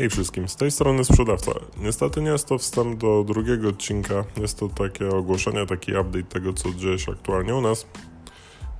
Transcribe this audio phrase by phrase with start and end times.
[0.00, 1.52] Hej wszystkim, z tej strony sprzedawca.
[1.76, 6.52] Niestety nie jest to wstęp do drugiego odcinka, jest to takie ogłoszenie, taki update tego,
[6.52, 7.86] co dzieje się aktualnie u nas.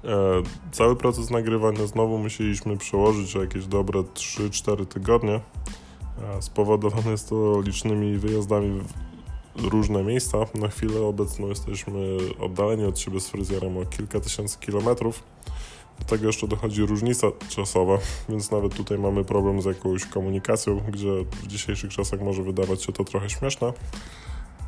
[0.04, 0.42] E,
[0.72, 5.34] cały proces nagrywania znowu musieliśmy przełożyć o jakieś dobre 3-4 tygodnie.
[5.34, 8.80] E, spowodowane jest to licznymi wyjazdami
[9.56, 10.38] w różne miejsca.
[10.54, 15.22] Na chwilę obecną jesteśmy oddaleni od siebie z fryzjerem o kilka tysięcy kilometrów.
[16.00, 21.24] Do tego jeszcze dochodzi różnica czasowa, więc nawet tutaj mamy problem z jakąś komunikacją, gdzie
[21.42, 23.72] w dzisiejszych czasach może wydawać się to trochę śmieszne.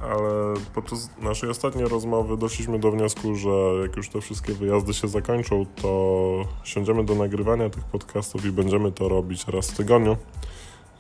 [0.03, 3.51] Ale podczas naszej ostatniej rozmowy doszliśmy do wniosku, że
[3.83, 8.93] jak już te wszystkie wyjazdy się zakończą, to siądziemy do nagrywania tych podcastów i będziemy
[8.93, 10.17] to robić raz w tygodniu,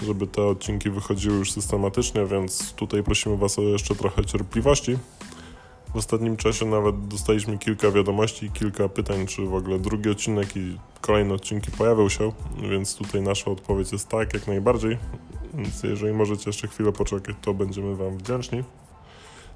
[0.02, 4.98] żeby te odcinki wychodziły już systematycznie, więc tutaj prosimy Was o jeszcze trochę cierpliwości.
[5.94, 10.78] W ostatnim czasie nawet dostaliśmy kilka wiadomości, kilka pytań, czy w ogóle drugi odcinek i
[11.00, 12.32] kolejne odcinki pojawią się,
[12.70, 14.98] więc tutaj nasza odpowiedź jest tak, jak najbardziej.
[15.54, 18.64] Więc jeżeli możecie jeszcze chwilę poczekać, to będziemy Wam wdzięczni.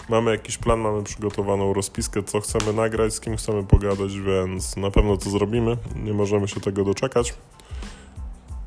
[0.09, 4.91] Mamy jakiś plan, mamy przygotowaną rozpiskę, co chcemy nagrać, z kim chcemy pogadać, więc na
[4.91, 5.77] pewno to zrobimy.
[5.97, 7.35] Nie możemy się tego doczekać.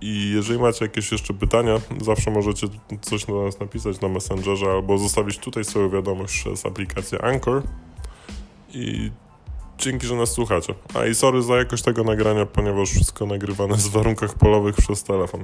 [0.02, 2.68] I jeżeli macie jakieś jeszcze pytania, zawsze możecie
[3.02, 7.64] coś do nas napisać na Messengerze albo zostawić tutaj swoją wiadomość przez aplikację Anchor.
[8.74, 9.12] I
[9.78, 10.74] dzięki, że nas słuchacie.
[10.94, 15.04] A i sorry za jakość tego nagrania, ponieważ wszystko nagrywane jest w warunkach polowych przez
[15.04, 15.44] telefon.